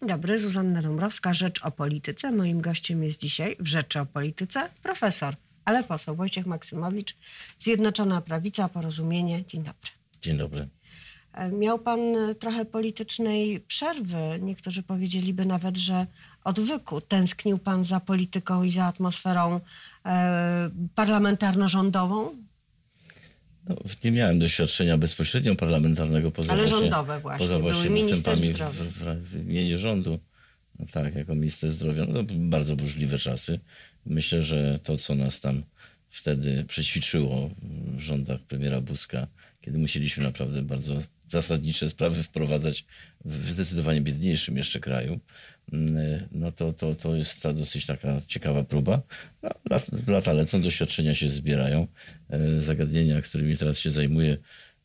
[0.00, 2.32] Dzień dobry, Zuzanna Dąbrowska, Rzecz o Polityce.
[2.32, 5.34] Moim gościem jest dzisiaj w Rzeczy o Polityce profesor,
[5.64, 7.16] ale poseł Wojciech Maksymowicz,
[7.58, 9.44] Zjednoczona Prawica, Porozumienie.
[9.46, 9.90] Dzień dobry.
[10.20, 10.68] Dzień dobry.
[11.32, 14.38] E, Miał pan e, trochę politycznej przerwy.
[14.40, 16.06] Niektórzy powiedzieliby nawet, że
[16.44, 17.00] odwyku.
[17.00, 19.60] Tęsknił pan za polityką i za atmosferą
[20.06, 22.36] e, parlamentarno-rządową?
[23.68, 27.38] No, nie miałem doświadczenia bezpośrednio parlamentarnego poza Ale właśnie, rządowe właśnie.
[27.38, 30.18] Poza właśnie występami w, w, w, imieniu rządu.
[30.78, 32.06] No tak, jako minister zdrowia.
[32.08, 33.60] No to bardzo burzliwe czasy.
[34.06, 35.62] Myślę, że to, co nas tam
[36.10, 37.50] wtedy przećwiczyło
[38.00, 39.26] w rządach premiera Buzka,
[39.60, 40.96] kiedy musieliśmy naprawdę bardzo
[41.28, 42.84] zasadnicze sprawy wprowadzać
[43.24, 45.20] w zdecydowanie biedniejszym jeszcze kraju,
[45.72, 49.02] mm, no to, to, to jest ta dosyć taka ciekawa próba.
[49.42, 51.86] No, lat- lata lecą, doświadczenia się zbierają.
[52.30, 54.36] E, Zagadnienia, którymi teraz się zajmuję,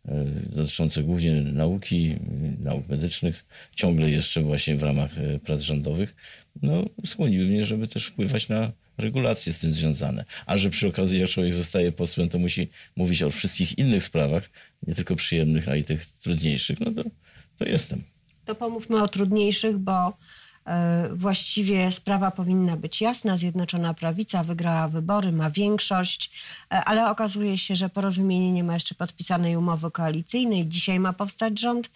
[0.05, 2.17] e, dotyczące głównie nauki, e,
[2.63, 5.11] nauk medycznych, ciągle jeszcze właśnie w ramach
[5.45, 6.15] prac rządowych,
[6.61, 10.25] no, skłoniły mnie, żeby też wpływać na regulacje z tym związane.
[10.45, 14.49] A że przy okazji, jak człowiek zostaje posłem, to musi mówić o wszystkich innych sprawach,
[14.87, 17.09] nie tylko przyjemnych, a i tych trudniejszych, no to,
[17.57, 18.03] to jestem.
[18.45, 20.17] To pomówmy o trudniejszych, bo
[20.65, 23.37] e, właściwie sprawa powinna być jasna.
[23.37, 26.31] Zjednoczona Prawica wygrała wybory, ma większość,
[26.71, 30.69] e, ale okazuje się, że porozumienie nie ma jeszcze podpisanej umowy koalicyjnej.
[30.69, 31.89] Dzisiaj ma powstać rząd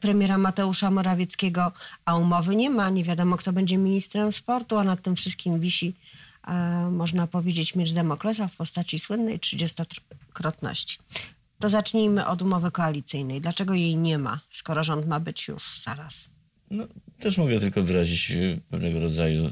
[0.00, 1.72] premiera Mateusza Morawieckiego,
[2.04, 2.90] a umowy nie ma.
[2.90, 5.94] Nie wiadomo, kto będzie ministrem sportu, a nad tym wszystkim wisi,
[6.90, 10.98] można powiedzieć, miecz Demoklesa w postaci słynnej 30-krotności.
[11.58, 13.40] To zacznijmy od umowy koalicyjnej.
[13.40, 16.28] Dlaczego jej nie ma, skoro rząd ma być już zaraz?
[16.72, 16.86] No,
[17.18, 19.50] też mogę tylko wyrazić e, pewnego rodzaju e,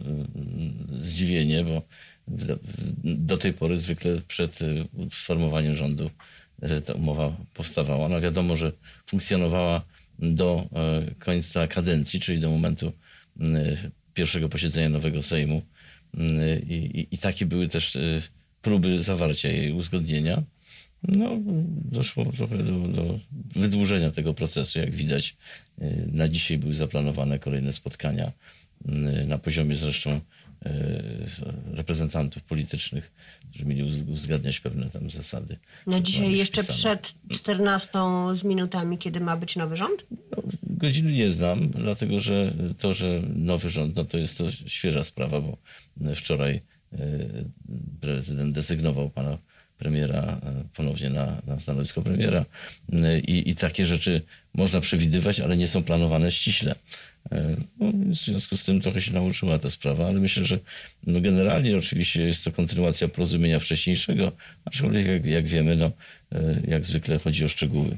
[1.01, 1.83] zdziwienie, bo
[3.05, 4.59] do tej pory zwykle przed
[5.13, 6.11] sformowaniem rządu
[6.63, 8.09] e, ta umowa powstawała.
[8.09, 8.73] No wiadomo, że
[9.07, 9.83] funkcjonowała
[10.19, 10.69] do
[11.19, 12.93] końca kadencji, czyli do momentu
[14.15, 15.63] pierwszego posiedzenia nowego Sejmu.
[16.19, 18.01] E, I, i, takie były też e,
[18.63, 20.43] próby zawarcia jej uzgodnienia.
[21.03, 21.31] No,
[21.91, 23.19] doszło trochę do, do
[23.57, 25.37] wydłużenia tego procesu, jak widać.
[25.83, 28.33] Y, Na dzisiaj były zaplanowane kolejne spotkania
[28.89, 30.21] y, na poziomie zresztą y,
[31.73, 33.13] reprezentantów politycznych,
[33.51, 35.59] którzy mieli uz- uzgadniać pewne tam zasady.
[35.87, 36.97] No dzisiaj jeszcze wpisane.
[36.97, 37.99] przed 14
[38.35, 40.07] z minutami, kiedy ma być nowy rząd?
[40.11, 45.03] No, Godziny nie znam, dlatego że to, że nowy rząd, no to jest to świeża
[45.05, 45.57] sprawa, bo
[46.15, 46.63] wczoraj
[46.93, 46.99] e,
[48.01, 49.39] prezydent desygnował pana
[49.81, 52.45] premiera e, ponownie na, na stanowisko premiera
[52.93, 54.23] E, I, i takie rzeczy
[54.55, 56.75] można przewidywać, ale nie są planowane ściśle.
[57.33, 60.59] E, No, w związku z tym trochę się nauczyła ta sprawa, ale myślę, że
[61.07, 64.33] no generalnie oczywiście jest to kontynuacja porozumienia wcześniejszego,
[64.65, 65.93] aczkolwiek jak, jak wiemy, no,
[66.69, 67.97] jak zwykle chodzi o szczegóły.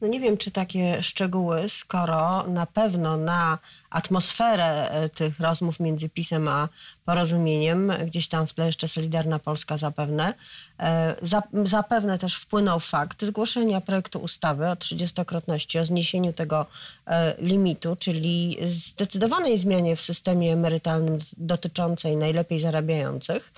[0.00, 3.58] No nie wiem, czy takie szczegóły, skoro na pewno na
[3.90, 6.68] atmosferę e, tych rozmów między PiSem a
[7.04, 10.34] porozumieniem, gdzieś tam w tle jeszcze Solidarna Polska zapewne,
[10.80, 16.66] e, za- zapewne też wpłynął fakt zgłoszenia projektu ustawy o 30-krotności, o zniesieniu tego
[17.06, 23.52] e, limitu, czyli zdecydowanej zmianie w systemie emerytalnym dotyczącej najlepiej zarabiających.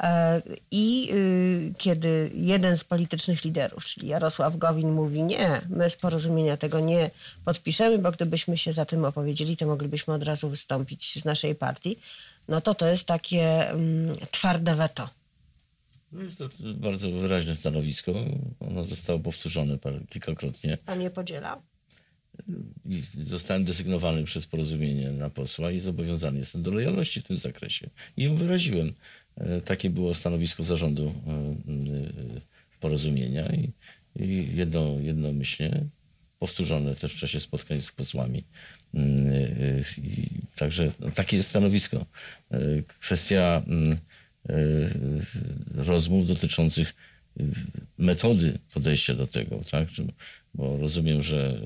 [0.00, 5.96] E, I y, kiedy jeden z politycznych liderów, czyli Jarosław Gowin, mówi: Nie, my z
[5.96, 7.10] porozumienia tego nie
[7.44, 11.96] podpiszemy, bo gdybyśmy się za tym opowiedzieli, to moglibyśmy od razu wystąpić z naszej partii,
[12.48, 15.10] no to to jest takie mm, twarde weto.
[16.12, 18.12] No jest to bardzo wyraźne stanowisko.
[18.60, 19.78] Ono zostało powtórzone
[20.10, 20.76] kilkakrotnie.
[20.76, 21.62] Pan je podziela?
[22.84, 27.90] I zostałem desygnowany przez porozumienie na posła i zobowiązany jestem do lojalności w tym zakresie.
[28.16, 28.92] I ją wyraziłem.
[29.36, 32.40] E, Takie było stanowisko zarządu e, e,
[32.80, 33.72] porozumienia i,
[34.16, 35.84] i jedno, jednomyślnie
[36.38, 38.44] powtórzone też w czasie spotkań z posłami.
[38.94, 39.18] Mm,
[39.98, 42.06] I także no, takie jest stanowisko.
[43.00, 43.96] Kwestia mm,
[45.74, 46.94] rozmów dotyczących
[47.98, 49.88] metody podejścia do tego, tak?
[50.54, 51.60] Bo rozumiem, że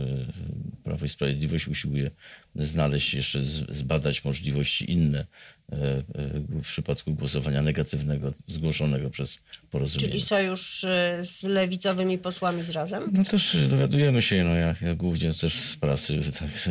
[0.78, 2.10] y, Prawo i Sprawiedliwość usiłuje
[2.54, 9.38] znaleźć jeszcze, zbadać możliwości inne y, y, w przypadku głosowania negatywnego zgłoszonego przez
[9.70, 10.08] porozumienie.
[10.08, 10.87] Czyli sojusz
[11.23, 13.11] z lewicowymi posłami z razem?
[13.12, 16.69] No też dowiadujemy się, no ja, ja głównie też z prasy, tak,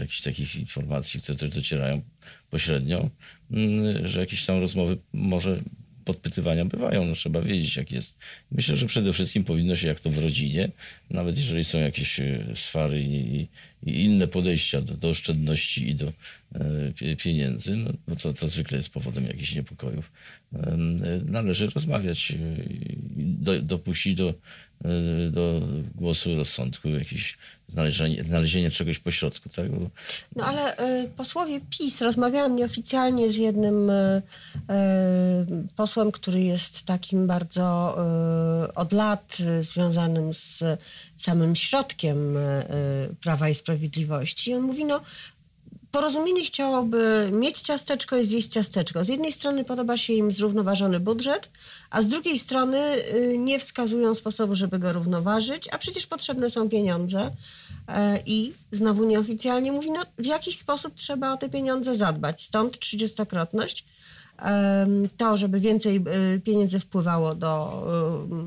[0.00, 2.02] jakichś takich informacji, które też docierają
[2.50, 3.10] pośrednio,
[3.50, 5.60] mm, że jakieś tam rozmowy może
[6.04, 8.18] podpytywania bywają, no trzeba wiedzieć jak jest.
[8.50, 10.68] Myślę, że przede wszystkim powinno się jak to w rodzinie,
[11.10, 13.48] nawet jeżeli są jakieś e, swary i, i,
[13.86, 16.12] i inne podejścia do, do oszczędności i do
[16.54, 20.12] e, pieniędzy, no, no to, to zwykle jest powodem jakichś niepokojów.
[21.24, 22.32] Należy rozmawiać,
[23.16, 24.34] do, dopuścić do,
[25.30, 25.60] do
[25.94, 27.38] głosu rozsądku, jakieś
[27.68, 29.48] znalezienie, znalezienie czegoś pośrodku.
[29.48, 29.66] Tak?
[30.36, 34.22] No ale y, posłowie PiS, rozmawiałam nieoficjalnie z jednym y,
[34.56, 37.96] y, posłem, który jest takim bardzo
[38.74, 40.64] od lat związanym z
[41.16, 42.36] samym środkiem
[43.20, 44.50] Prawa i Sprawiedliwości.
[44.50, 45.00] I on mówi, no
[45.92, 49.04] Porozumienie chciałoby mieć ciasteczko i zjeść ciasteczko.
[49.04, 51.48] Z jednej strony podoba się im zrównoważony budżet,
[51.90, 52.78] a z drugiej strony
[53.14, 57.30] y, nie wskazują sposobu, żeby go równoważyć, a przecież potrzebne są pieniądze.
[57.88, 62.42] E, I znowu nieoficjalnie mówi, no w jakiś sposób trzeba o te pieniądze zadbać.
[62.42, 63.84] Stąd trzydziestokrotność.
[65.16, 66.04] To, żeby więcej
[66.36, 67.82] y, pieniędzy wpływało do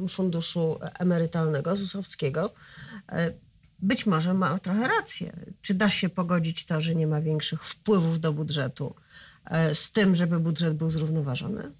[0.06, 2.50] y, funduszu emerytalnego, ZUS-owskiego
[3.10, 3.32] e,
[3.80, 5.34] być może ma trochę rację.
[5.62, 8.96] Czy da się pogodzić to, że nie ma większych wpływów do budżetu
[9.46, 11.72] e, z tym, żeby budżet był zrównoważony?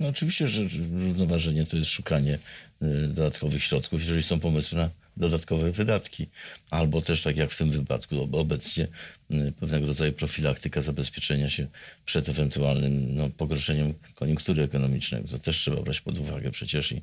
[0.00, 0.62] No oczywiście, że
[1.08, 2.38] równoważenie to jest szukanie
[2.82, 6.26] y, dodatkowych środków, jeżeli są pomysły na dodatkowe wydatki.
[6.70, 8.88] Albo też, tak jak w tym wypadku obecnie,
[9.32, 11.66] y, pewnego rodzaju profilaktyka zabezpieczenia się
[12.04, 15.24] przed ewentualnym no, pogorszeniem koniunktury ekonomicznej.
[15.24, 16.96] To też trzeba brać pod uwagę przecież i,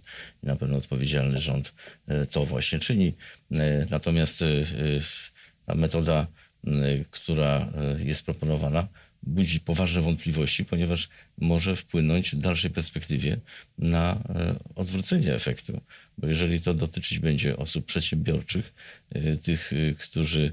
[0.43, 1.73] i na pewno odpowiedzialny rząd
[2.09, 3.13] y, to właśnie czyni.
[3.89, 4.43] Natomiast
[5.65, 6.27] ta metoda,
[7.11, 7.67] która
[7.97, 8.87] jest proponowana,
[9.25, 13.37] budzi poważne wątpliwości, ponieważ może wpłynąć w dalszej perspektywie
[13.77, 15.81] na e, odwrócenie efektu.
[16.17, 18.73] Bo jeżeli to dotyczyć będzie osób przedsiębiorczych,
[19.09, 20.51] e, tych, e, którzy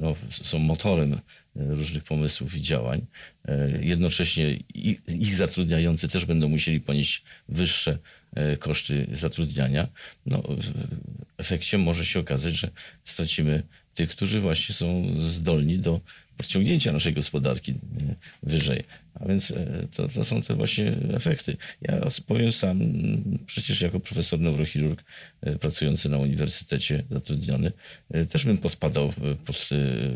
[0.00, 1.20] no, są motorem
[1.54, 3.06] różnych pomysłów i działań,
[3.80, 4.56] jednocześnie
[5.08, 7.98] ich zatrudniający też będą musieli ponieść wyższe
[8.58, 9.88] koszty zatrudniania,
[10.26, 10.72] no, w
[11.38, 12.70] efekcie może się okazać, że
[13.04, 13.62] stracimy
[13.98, 16.00] tych, którzy właśnie są zdolni do
[16.36, 17.74] podciągnięcia naszej gospodarki
[18.42, 18.84] wyżej.
[19.14, 21.56] A więc e, to, to są te właśnie efekty.
[21.82, 22.80] Ja powiem sam,
[23.46, 25.04] przecież jako profesor neurochirurg
[25.40, 27.72] e, pracujący na uniwersytecie, zatrudniony,
[28.10, 29.12] e, też bym podpadał
[29.44, 29.68] pod,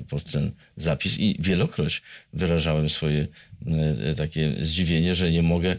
[0.08, 2.02] pod ten zapis i wielokroć
[2.32, 3.26] wyrażałem swoje
[4.16, 5.76] takie zdziwienie, że nie mogę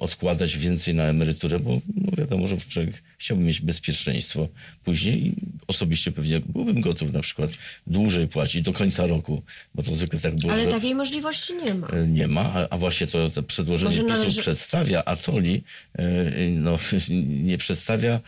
[0.00, 4.48] odkładać więcej na emeryturę, bo no wiadomo, że człowiek chciałby mieć bezpieczeństwo
[4.84, 5.34] później i
[5.66, 7.50] osobiście pewnie byłbym gotów na przykład
[7.86, 9.42] dłużej płacić do końca roku,
[9.74, 10.52] bo to zwykle tak było.
[10.52, 11.88] Ale takiej możliwości nie ma.
[12.08, 14.40] Nie ma, a, a właśnie to, to przedłożenie PiSu należy...
[14.40, 15.62] przedstawia, a Coli
[15.98, 16.04] e,
[16.48, 16.78] no,
[17.50, 18.20] nie przedstawia e,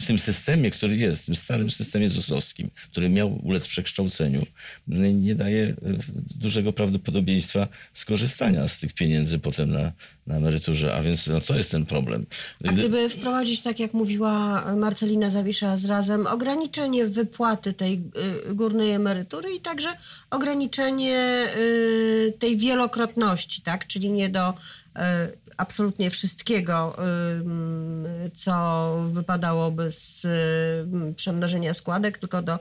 [0.00, 4.46] w tym systemie, który jest, w tym starym systemie ZUS-owskim, który miał ulec przekształceniu,
[5.14, 5.74] nie daje e,
[6.14, 9.92] dużego prawdopodobieństwa skorzystania z tych pieniędzy potem na,
[10.26, 10.94] na emeryturze.
[10.94, 12.26] A więc no, co jest ten problem?
[12.64, 13.33] A gdyby wprowadzić,
[13.64, 18.02] tak jak mówiła Marcelina Zawisza z Razem, ograniczenie wypłaty tej
[18.50, 19.88] y, górnej emerytury i także
[20.30, 23.86] ograniczenie y, tej wielokrotności, tak?
[23.86, 24.54] czyli nie do y,
[25.56, 26.96] absolutnie wszystkiego,
[28.34, 30.26] co wypadałoby z
[31.16, 32.58] przemnożenia składek, tylko do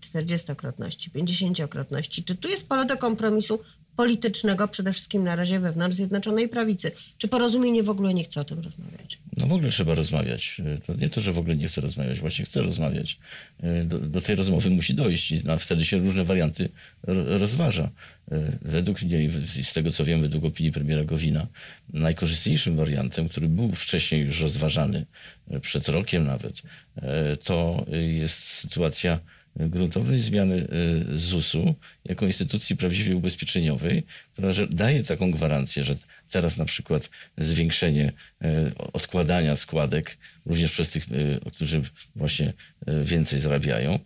[0.00, 2.24] 40-krotności, 50-krotności.
[2.24, 3.58] Czy tu jest pole do kompromisu
[3.96, 6.92] politycznego, przede wszystkim na razie wewnątrz Zjednoczonej Prawicy?
[7.18, 9.21] Czy porozumienie w ogóle nie chce o tym rozmawiać?
[9.42, 10.60] No w ogóle trzeba rozmawiać.
[10.86, 13.18] To nie to, że w ogóle nie chce rozmawiać, właśnie chce rozmawiać.
[13.84, 16.68] Do, do tej rozmowy musi dojść i no, wtedy się różne warianty
[17.26, 17.90] rozważa.
[18.62, 19.30] Według mnie,
[19.62, 21.46] z tego co wiem, według opinii premiera Gowina,
[21.92, 25.06] najkorzystniejszym wariantem, który był wcześniej już rozważany,
[25.62, 26.62] przed rokiem nawet,
[27.44, 27.86] to
[28.18, 29.20] jest sytuacja
[29.56, 30.68] gruntownej zmiany
[31.12, 31.74] y, ZUS-u
[32.04, 35.96] jako instytucji prawdziwie ubezpieczeniowej, która daje taką gwarancję, że
[36.32, 38.12] teraz na przykład zwiększenie
[38.44, 41.82] y, odkładania składek również przez tych, y, którzy
[42.16, 42.52] właśnie
[43.04, 43.98] więcej zarabiają,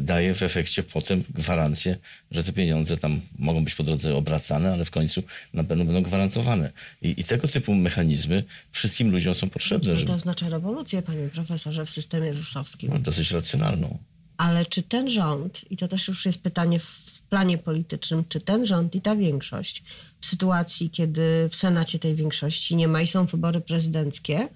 [0.00, 1.96] daje w efekcie potem gwarancję,
[2.30, 5.22] że te pieniądze tam mogą być po drodze obracane, ale w końcu
[5.54, 6.70] na pewno będą gwarantowane.
[7.02, 9.88] I, i tego typu mechanizmy wszystkim ludziom są potrzebne.
[9.88, 10.12] No to żeby...
[10.12, 12.90] oznacza rewolucję, panie profesorze, w systemie ZUS-owskim.
[12.92, 13.98] No, dosyć racjonalną.
[14.36, 18.66] Ale czy ten rząd, i to też już jest pytanie w planie politycznym, czy ten
[18.66, 19.84] rząd i ta większość
[20.20, 24.48] w sytuacji, kiedy w Senacie tej większości nie ma i są wybory prezydenckie,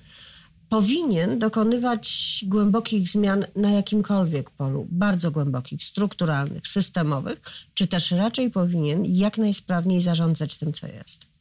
[0.69, 7.40] powinien dokonywać głębokich zmian na jakimkolwiek polu, bardzo głębokich, strukturalnych, systemowych,
[7.75, 11.34] czy też raczej powinien jak najsprawniej zarządzać tym, co jest?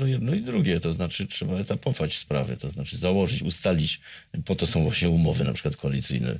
[0.00, 4.00] No jedno i drugie, to znaczy trzeba etapować sprawy, to znaczy założyć, ustalić,
[4.44, 6.38] po to są właśnie umowy na przykład koalicyjne,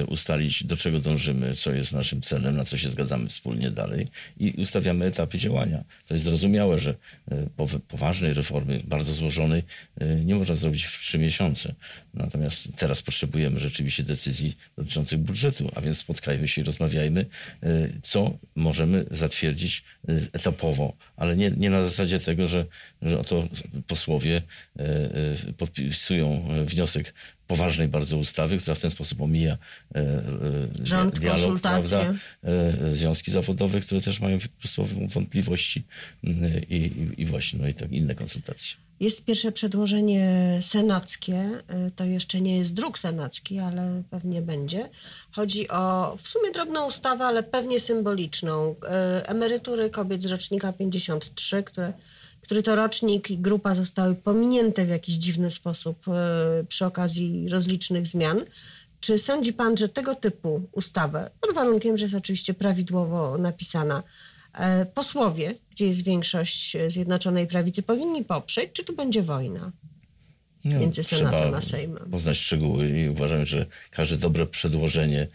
[0.00, 4.06] y, ustalić do czego dążymy, co jest naszym celem, na co się zgadzamy wspólnie dalej
[4.36, 5.84] i ustawiamy etapy działania.
[6.06, 6.94] To jest zrozumiałe, że
[7.32, 9.62] y, poważnej reformy, bardzo złożonej,
[10.02, 11.74] y, nie można zrobić w trzy miesiące.
[12.14, 17.26] Natomiast teraz potrzebujemy rzeczywiście decyzji dotyczących budżetu, a więc spotkajmy się i rozmawiajmy,
[18.02, 19.84] co możemy zatwierdzić
[20.32, 22.66] etapowo, ale nie, nie na zasadzie tego, że,
[23.02, 23.48] że oto
[23.86, 24.42] posłowie
[24.78, 27.14] e, e, podpisują wniosek
[27.46, 29.58] poważnej bardzo ustawy, która w ten sposób omija
[29.94, 30.22] e,
[30.82, 32.14] Rząd, dialog, prawda,
[32.92, 34.38] związki zawodowe, które też mają
[35.14, 35.84] wątpliwości
[36.70, 38.84] i, i właśnie no i tak inne konsultacje.
[39.00, 41.50] Jest pierwsze przedłożenie senackie,
[41.96, 44.90] to jeszcze nie jest druk senacki, ale pewnie będzie.
[45.32, 48.74] Chodzi o w sumie drobną ustawę, ale pewnie symboliczną.
[49.24, 51.92] Emerytury kobiet z rocznika 53, które
[52.44, 58.06] który to rocznik i grupa zostały pominięte w jakiś dziwny sposób e, przy okazji rozlicznych
[58.06, 58.40] zmian.
[59.00, 64.02] Czy sądzi pan, że tego typu ustawę, pod warunkiem, że jest oczywiście prawidłowo napisana,
[64.54, 69.72] e, posłowie, gdzie jest większość Zjednoczonej Prawicy, powinni poprzeć, czy tu będzie wojna?
[70.64, 72.10] No, między Senatem a Sejmem.
[72.10, 75.28] Poznać szczegóły i uważam, że każde dobre przedłożenie e,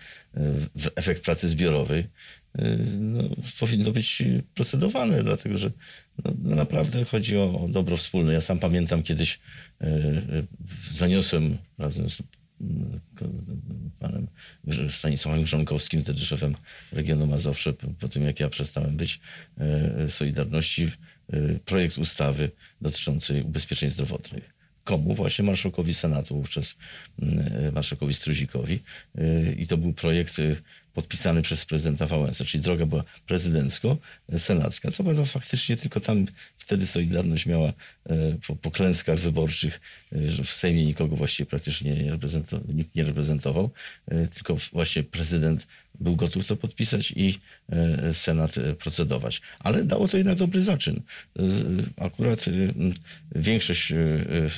[0.76, 2.08] w efekt pracy zbiorowej
[3.00, 3.24] no,
[3.60, 5.72] powinno być procedowane, dlatego że
[6.26, 8.34] no, no, naprawdę chodzi o, dobro wspólne.
[8.34, 9.40] Ja sam pamiętam kiedyś
[9.82, 10.22] e, e,
[10.94, 12.24] zaniosłem razem z
[14.00, 14.28] panem
[14.90, 16.56] Stanisławem Grzonkowskim, wtedy szefem
[16.92, 19.20] regionu Mazowsze, po, tym jak ja przestałem być
[19.58, 20.92] e, Solidarności,
[21.66, 24.59] projekt ustawy dotyczącej ubezpieczeń zdrowotnych
[24.90, 25.16] komu?
[25.16, 26.76] Właśnie marszałkowi Senatu, wówczas
[27.74, 28.80] marszałkowi Struzikowi.
[29.58, 30.38] I to był projekt
[31.00, 34.92] podpisany przez prezydenta Wałęsę, czyli droga była prezydencko-senacka.
[34.92, 36.26] Co prawda faktycznie tylko tam
[36.58, 37.74] wtedy Solidarność miała e,
[38.48, 39.82] po, po klęskach wyborczych,
[40.16, 42.18] e, że w Sejmie nikogo właściwie praktycznie nie
[42.74, 43.70] nikt nie reprezentował,
[44.08, 45.68] e, tylko właśnie prezydent
[46.00, 47.40] był gotów to podpisać i
[48.14, 49.42] Senat procedować.
[49.60, 51.02] Ale dało to jednak dobry zaczyn.
[51.98, 52.46] Akurat
[53.36, 53.94] większość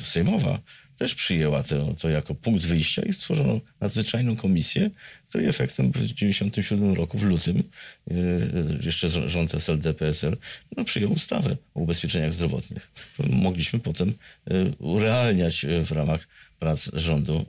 [0.04, 0.60] sejmowa
[1.02, 4.90] też przyjęła to, to jako punkt wyjścia i stworzono nadzwyczajną komisję,
[5.30, 7.64] której efektem w 1997 roku, w lutym,
[8.08, 10.38] yy, jeszcze rząd SLD-PSL,
[10.78, 12.92] no, przyjął ustawę o ubezpieczeniach zdrowotnych.
[13.30, 14.14] Mogliśmy potem
[14.48, 16.28] yy, urealniać yy, w ramach
[16.60, 17.46] prac rządu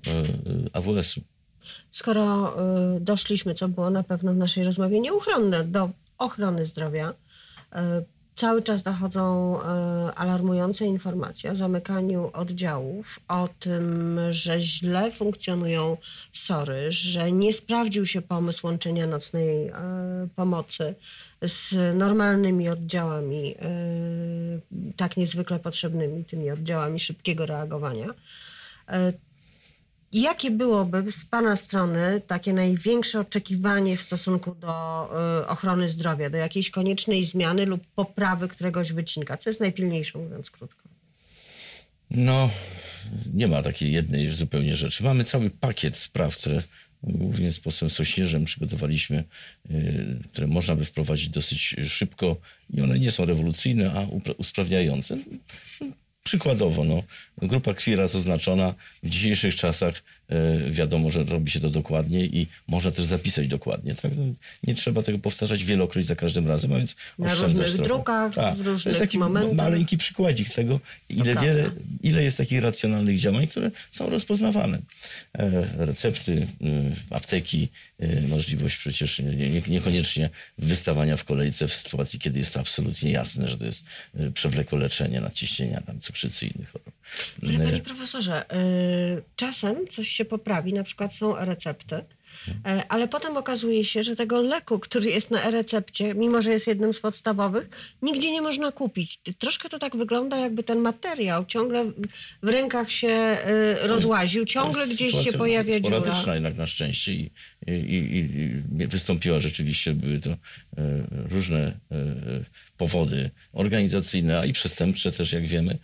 [0.72, 1.20] AWS-u.
[1.90, 2.56] Skoro
[3.00, 7.14] doszliśmy, co było na pewno w naszej rozmowie nieuchronne, do ochrony zdrowia,
[8.36, 15.96] cały czas dochodzą e, alarmujące informacje o zamykaniu oddziałów, o tym, że źle funkcjonują
[16.32, 19.74] SORY, że nie sprawdził się pomysł łączenia nocnej e,
[20.36, 20.94] pomocy
[21.42, 23.66] z normalnymi oddziałami, e,
[24.96, 28.06] tak niezwykle potrzebnymi, tymi oddziałami szybkiego reagowania.
[30.12, 35.08] Jakie byłoby z Pana strony takie największe oczekiwanie w stosunku do
[35.42, 39.36] y, ochrony zdrowia, do jakiejś koniecznej zmiany lub poprawy któregoś wycinka?
[39.36, 40.88] Co jest najpilniejszą, mówiąc krótko?
[42.10, 42.50] No,
[43.34, 45.04] nie ma takiej jednej zupełnie rzeczy.
[45.04, 46.62] Mamy cały pakiet spraw, które
[47.02, 49.24] głównie z posłem Sośnierzem przygotowaliśmy,
[49.70, 52.36] y, które można by wprowadzić dosyć szybko
[52.70, 54.06] i one nie są rewolucyjne, a
[54.38, 55.18] usprawniające.
[56.22, 57.02] Przykładowo, no,
[57.38, 60.02] grupa krwi raz oznaczona w dzisiejszych czasach
[60.70, 63.94] wiadomo, że robi się to dokładnie i można też zapisać dokładnie.
[63.94, 64.12] Tak?
[64.16, 64.22] No,
[64.62, 67.84] nie trzeba tego powtarzać wielokroć za każdym razem, a więc Na różnych trochę.
[67.84, 68.54] drukach, tak.
[68.54, 69.56] w różnych to jest taki momentach.
[69.56, 71.70] maleńki przykładzik tego, ile, wiele,
[72.02, 74.78] ile jest takich racjonalnych działań, które są rozpoznawane.
[75.38, 76.66] E, recepty, e,
[77.16, 77.68] apteki,
[78.28, 83.58] możliwość przecież nie, niekoniecznie wystawania w kolejce w sytuacji, kiedy jest to absolutnie jasne, że
[83.58, 83.84] to jest
[84.34, 86.92] przewlekłe leczenie nadciśnienia, tam cukrzycy i innych chorób.
[87.42, 88.44] Ale panie profesorze,
[89.36, 92.04] czasem coś się poprawi, na przykład są recepty,
[92.88, 96.92] ale potem okazuje się, że tego leku, który jest na e-recepcie, mimo że jest jednym
[96.92, 97.68] z podstawowych,
[98.02, 99.20] nigdzie nie można kupić.
[99.38, 101.84] Troszkę to tak wygląda, jakby ten materiał ciągle
[102.42, 105.98] w rękach się e, rozłaził, ciągle gdzieś się pojawia dziura.
[105.98, 107.30] sporadyczna jednak na szczęście i,
[107.66, 108.18] i, i,
[108.82, 110.36] i wystąpiła rzeczywiście, były to e,
[111.10, 111.80] różne
[112.76, 115.78] powody organizacyjne, a i przestępcze też, jak wiemy,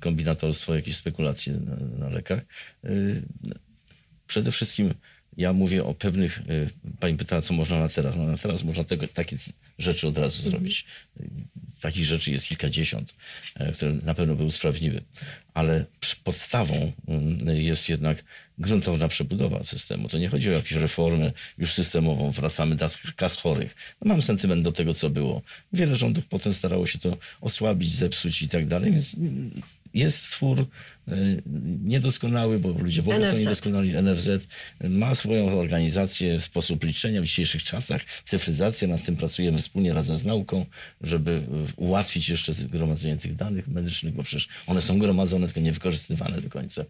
[0.00, 2.40] kombinatorstwo, jakieś spekulacje na, na lekach
[4.30, 4.94] przede wszystkim
[5.36, 6.70] ja mówię o pewnych, y,
[7.00, 8.16] pani pytała, co można na teraz.
[8.16, 9.36] No na teraz można tego, takie
[9.78, 10.50] rzeczy od razu Mhm.
[10.50, 10.84] zrobić.
[11.80, 13.14] Takich rzeczy jest kilkadziesiąt,
[13.54, 15.00] e, które na pewno by usprawniły.
[15.54, 15.84] Ale
[16.24, 16.92] podstawą
[17.46, 18.24] jest jednak
[18.60, 20.08] gruntowna przebudowa systemu.
[20.08, 23.74] To nie chodzi o jakąś reformę już systemową, wracamy do kas chorych.
[24.02, 25.42] No mam sentyment do tego, co było.
[25.72, 29.16] Wiele rządów potem starało się to osłabić, zepsuć i tak dalej, więc
[29.94, 31.16] jest twór e,
[31.84, 34.02] niedoskonały, bo ludzie w ogóle są niedoskonali.
[34.02, 34.46] NFZ
[34.80, 40.24] ma swoją organizację, sposób liczenia w dzisiejszych czasach, cyfryzacja, nad tym pracujemy wspólnie razem z
[40.24, 40.66] nauką,
[41.00, 46.40] żeby e, ułatwić jeszcze gromadzenie tych danych medycznych, bo przecież one są gromadzone, tylko niewykorzystywane
[46.40, 46.84] do końca.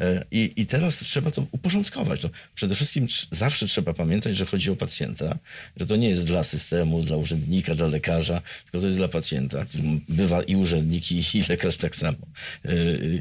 [0.00, 2.22] E, I, i teraz trzeba to uporządkować.
[2.22, 5.38] No, przede wszystkim zawsze trzeba pamiętać, że chodzi o pacjenta,
[5.76, 9.66] że to nie jest dla systemu, dla urzędnika, dla lekarza, tylko to jest dla pacjenta,
[10.08, 12.18] bywa i urzędnik, i, i lekarz tak samo.
[12.64, 12.74] E,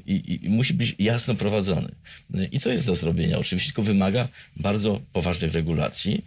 [0.05, 1.89] I, i musi być jasno prowadzony.
[2.33, 3.39] E, I to jest do zrobienia.
[3.39, 4.27] Oczywiście tylko wymaga
[4.57, 6.23] bardzo poważnych regulacji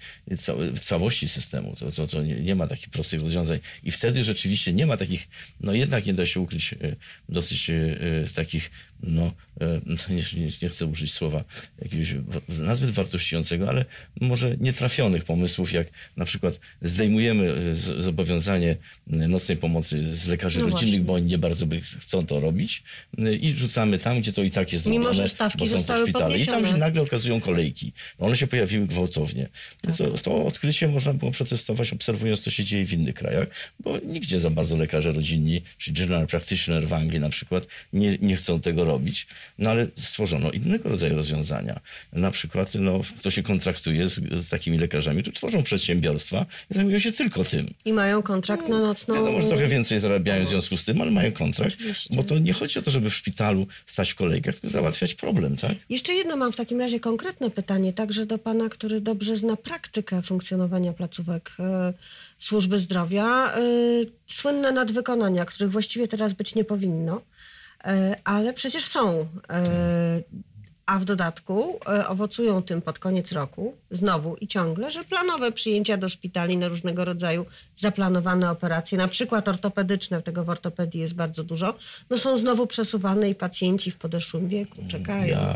[0.74, 1.76] w całości systemu.
[1.76, 3.58] To, to, to nie, nie ma takich prostych rozwiązań.
[3.82, 5.28] I wtedy rzeczywiście nie ma takich,
[5.60, 6.96] no jednak nie da się ukryć e,
[7.28, 7.70] dosyć
[8.34, 8.70] takich,
[9.02, 11.44] no e, nie, nie, nie chcę użyć słowa
[11.82, 12.14] jakiegoś
[12.48, 13.84] nazbyt wartościującego, ale
[14.20, 17.54] może nietrafionych pomysłów, jak na przykład zdejmujemy
[17.98, 18.76] e, zobowiązanie
[19.12, 21.04] e, nocnej pomocy z lekarzy No rodzinnych, właśnie.
[21.04, 22.82] bo oni nie bardzo by chcą to robić
[23.40, 26.02] i rzucamy tam, gdzie to i tak jest Mimo, zrobione, że stawki bo są to
[26.02, 26.38] szpitale.
[26.38, 27.92] I tam się nagle okazują kolejki.
[28.18, 29.48] One się pojawiły gwałtownie.
[29.80, 29.96] Tak.
[29.96, 33.48] To, to odkrycie można było przetestować, obserwując, co się dzieje w innych krajach,
[33.80, 38.36] bo nigdzie za bardzo lekarze rodzinni, czy general practitioner w Anglii na przykład, nie, nie
[38.36, 38.91] chcą tego robić.
[39.58, 41.80] No ale stworzono innego rodzaju rozwiązania.
[42.12, 46.98] Na przykład, no, kto się kontraktuje z, z takimi lekarzami, to tworzą przedsiębiorstwa i zajmują
[46.98, 47.66] się tylko tym.
[47.84, 49.14] I mają kontrakt na nocną...
[49.14, 52.16] No, może trochę więcej zarabiają w związku z tym, ale mają kontrakt, Oczywiście.
[52.16, 55.56] bo to nie chodzi o to, żeby w szpitalu stać w kolejkach, tylko załatwiać problem,
[55.56, 55.72] tak?
[55.88, 60.22] Jeszcze jedno mam w takim razie konkretne pytanie, także do pana, który dobrze zna praktykę
[60.22, 61.92] funkcjonowania placówek e,
[62.38, 63.54] służby zdrowia.
[63.54, 63.60] E,
[64.26, 67.22] słynne nadwykonania, których właściwie teraz być nie powinno,
[68.24, 69.26] ale przecież są.
[69.50, 70.22] E,
[70.86, 75.96] a w dodatku e, owocują tym pod koniec roku znowu i ciągle, że planowe przyjęcia
[75.96, 77.46] do szpitali na różnego rodzaju
[77.76, 81.74] zaplanowane operacje, na przykład ortopedyczne, tego w ortopedii jest bardzo dużo,
[82.10, 85.54] no są znowu przesuwane i pacjenci w podeszłym wieku czekają, Ja,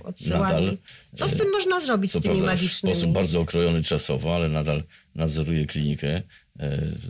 [0.00, 0.42] e, odsyłani.
[0.54, 0.76] nadal,
[1.14, 2.94] Co z tym można zrobić z tymi prawda w magicznymi?
[2.94, 4.82] sposób bardzo okrojony czasowo, ale nadal
[5.14, 6.22] nadzoruję klinikę e,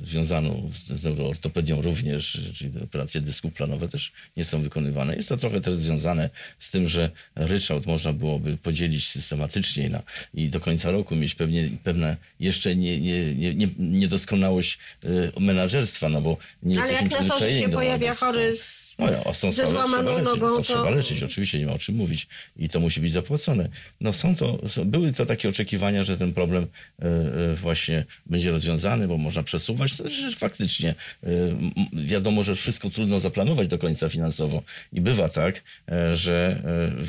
[0.05, 5.17] związaną z neuroortopedią również, czyli operacje dysków planowe też nie są wykonywane.
[5.17, 10.03] Jest to trochę też związane z tym, że ryczałt można byłoby podzielić systematycznie na,
[10.35, 16.09] i do końca roku mieć pewnie, pewne jeszcze nie, nie, nie, nie, niedoskonałość e, menadżerstwa,
[16.09, 19.71] no bo nie Ale jak na sorze się pojawia chory z, No ja, ze sprawą
[19.71, 22.27] złamaną leczyć, nogą, to trzeba leczyć, oczywiście, nie ma o czym mówić.
[22.57, 23.69] I to musi być zapłacone.
[24.01, 28.51] No są to, są, były to takie oczekiwania, że ten problem e, e, właśnie będzie
[28.51, 29.93] rozwiązany, bo można przesuwać.
[30.37, 34.63] Faktycznie m- wiadomo, że wszystko trudno zaplanować do końca finansowo.
[34.93, 36.63] I bywa tak, e, że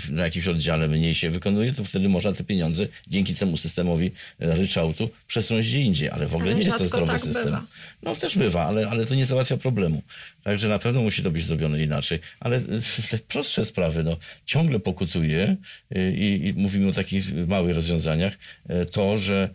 [0.09, 4.11] e, na jakimś oddziale mniej się wykonuje, to wtedy można te pieniądze dzięki temu systemowi
[4.39, 6.09] e, ryczałtu przesunąć gdzie indziej.
[6.09, 7.43] Ale w ogóle nie jest to zdrowy tak system.
[7.45, 7.65] bywa.
[8.03, 10.01] No też bywa, ale, ale to nie załatwia problemu.
[10.43, 12.19] Także na pewno musi to być zrobione inaczej.
[12.39, 12.61] Ale y,
[13.09, 15.55] te prostsze sprawy, no, ciągle pokutuje
[15.95, 19.49] y, i, i mówimy o takich małych rozwiązaniach, y, to, że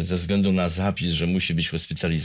[0.00, 2.17] y, ze względu na zapis, że musi być hospitalizacja,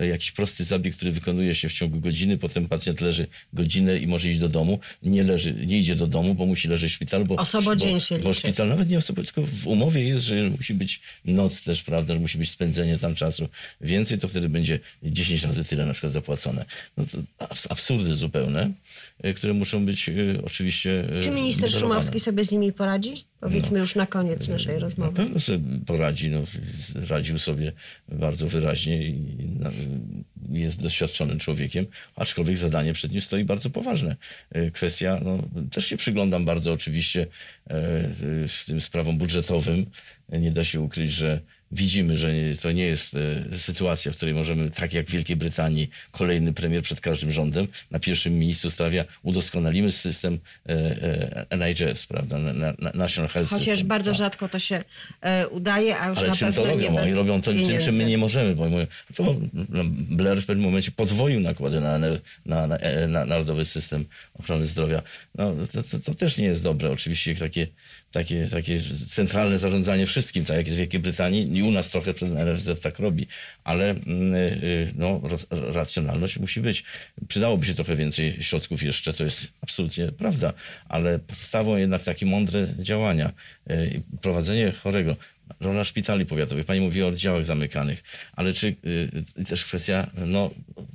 [0.00, 4.06] y, jakiś prosty zabieg, który wykonuje się w ciągu godziny, potem pacjent leży godzinę i
[4.06, 7.24] może iść do domu, nie, leży, nie idzie do domu, bo musi leżeć w szpitalu,
[7.24, 8.40] bo, Osobodzień bo, się bo liczy.
[8.40, 12.20] szpital nawet nie osobodzień, tylko w umowie jest, że musi być noc też, prawda, że
[12.20, 13.48] musi być spędzenie tam czasu
[13.80, 16.64] więcej, to wtedy będzie 10 razy tyle na przykład zapłacone.
[16.96, 18.70] No to abs- absurdy zupełne,
[19.26, 21.94] y, które muszą być y, oczywiście Czy minister modelowane.
[22.00, 23.24] Szumowski sobie z nimi poradzi?
[23.40, 25.12] Powiedzmy już na koniec naszej Na rozmowy.
[25.16, 26.42] pewno sobie poradzi, no,
[27.08, 27.72] radził sobie
[28.08, 29.11] bardzo wyraźnie na-
[30.50, 34.16] jest doświadczonym człowiekiem, aczkolwiek zadanie przed nim stoi bardzo poważne.
[34.50, 35.38] E, Kwestia, no,
[35.72, 37.26] też się przyglądam bardzo oczywiście
[37.70, 38.08] e,
[38.66, 39.86] tym sprawom budżetowym.
[40.32, 41.40] E, Nie da się ukryć, że
[41.72, 42.28] widzimy, że
[42.62, 46.82] to nie jest e, sytuacja, w której możemy, tak jak w Wielkiej Brytanii, kolejny premier
[46.82, 52.92] przed każdym rządem na pierwszym miejscu stawia, udoskonalimy system e, e, NHS, prawda, na, na,
[52.94, 53.88] National Health Chociaż System.
[53.88, 54.18] bardzo tak.
[54.18, 54.84] rzadko to się
[55.50, 56.98] udaje, a już Ale na czym pewno to robią?
[56.98, 57.86] Oni robią to tym, pieniędzy.
[57.86, 59.36] czym my nie możemy, bo mówią, to
[60.10, 62.08] Blair w pewnym momencie podwoił nakłady na, na,
[62.46, 62.66] na,
[63.08, 64.04] na Narodowy System
[64.34, 65.02] Ochrony Zdrowia.
[65.34, 66.90] No, to, to, to też nie jest dobre.
[66.90, 67.66] Oczywiście takie,
[68.12, 72.14] takie, takie centralne zarządzanie wszystkim, tak jak jest w Wielkiej Brytanii, I u nas trochę
[72.14, 73.26] ten NFZ tak robi,
[73.64, 75.20] ale mm, y, no,
[75.50, 76.84] racjonalność musi być.
[77.28, 80.52] Przydałoby się trochę więcej środków jeszcze, to jest absolutnie prawda,
[80.88, 83.32] ale podstawą jednak takie mądre działania.
[83.70, 85.16] Y, Prowadzenie chorego,
[85.60, 86.64] rola szpitali powiatowych.
[86.64, 88.66] Pani mówi o oddziałach zamykanych, ale czy
[89.38, 90.50] y, też kwestia no,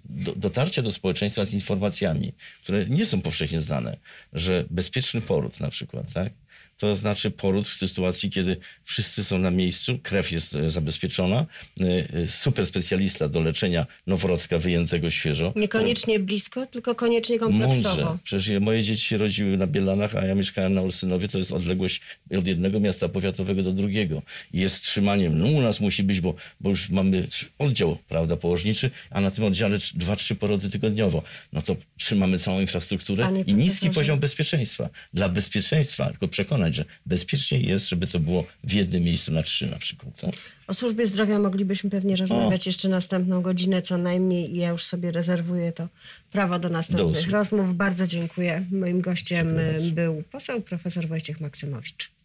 [0.05, 3.97] do, dotarcia do społeczeństwa z informacjami, które nie są powszechnie znane,
[4.33, 6.33] że bezpieczny poród na przykład, tak?
[6.77, 11.45] To znaczy poród w sytuacji, kiedy wszyscy są na miejscu, krew jest e, zabezpieczona,
[11.81, 15.53] y, y, super specjalista do leczenia noworodka wyjętego świeżo.
[15.55, 18.05] Niekoniecznie blisko, tylko koniecznie kompleksowo.
[18.05, 18.17] Mądrze.
[18.23, 21.27] Przecież moje dzieci się rodziły na Bielanach, a ja mieszkałem na Olsynowie.
[21.27, 22.01] To jest odległość
[22.37, 24.21] od jednego miasta powiatowego do drugiego.
[24.53, 25.39] Jest trzymaniem.
[25.39, 27.27] No u nas musi być, bo, bo już mamy
[27.59, 31.23] oddział prawda, położniczy, a na tym oddziale dwa, trzy porody tygodniowo.
[31.53, 34.89] No to trzymamy całą infrastrukturę i niski poziom bezpieczeństwa.
[35.13, 39.67] Dla bezpieczeństwa, tylko przekonać, że bezpieczniej jest, żeby to było w jednym miejscu na trzy
[39.67, 40.21] na przykład.
[40.21, 40.35] Tak?
[40.67, 45.11] O służbie zdrowia moglibyśmy pewnie rozmawiać jeszcze następną godzinę co najmniej i ja już sobie
[45.11, 45.87] rezerwuję to
[46.31, 47.31] prawo do następnych usług.
[47.31, 47.75] rozmów.
[47.75, 48.65] Bardzo dziękuję.
[48.71, 49.59] Moim gościem
[49.91, 52.16] był poseł profesor Wojciech Maksymowicz.